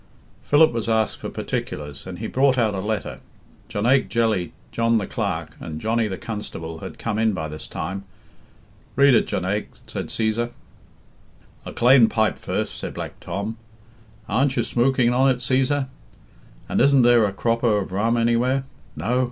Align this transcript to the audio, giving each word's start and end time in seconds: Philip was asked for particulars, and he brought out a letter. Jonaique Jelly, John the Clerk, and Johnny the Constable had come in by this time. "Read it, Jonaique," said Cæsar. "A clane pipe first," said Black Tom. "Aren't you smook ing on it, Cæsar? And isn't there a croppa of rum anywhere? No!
Philip 0.41 0.71
was 0.71 0.89
asked 0.89 1.19
for 1.19 1.29
particulars, 1.29 2.07
and 2.07 2.17
he 2.17 2.25
brought 2.25 2.57
out 2.57 2.73
a 2.73 2.79
letter. 2.79 3.19
Jonaique 3.69 4.09
Jelly, 4.09 4.51
John 4.71 4.97
the 4.97 5.05
Clerk, 5.05 5.49
and 5.59 5.79
Johnny 5.79 6.07
the 6.07 6.17
Constable 6.17 6.79
had 6.79 6.97
come 6.97 7.19
in 7.19 7.33
by 7.33 7.47
this 7.47 7.67
time. 7.67 8.05
"Read 8.95 9.13
it, 9.13 9.27
Jonaique," 9.27 9.67
said 9.85 10.07
Cæsar. 10.07 10.53
"A 11.67 11.71
clane 11.71 12.09
pipe 12.09 12.39
first," 12.39 12.79
said 12.79 12.95
Black 12.95 13.19
Tom. 13.19 13.57
"Aren't 14.27 14.55
you 14.55 14.63
smook 14.63 14.97
ing 14.97 15.13
on 15.13 15.29
it, 15.29 15.37
Cæsar? 15.37 15.87
And 16.67 16.81
isn't 16.81 17.03
there 17.03 17.25
a 17.25 17.31
croppa 17.31 17.67
of 17.79 17.91
rum 17.91 18.17
anywhere? 18.17 18.63
No! 18.95 19.19